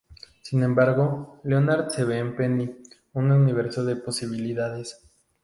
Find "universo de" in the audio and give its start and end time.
3.43-3.97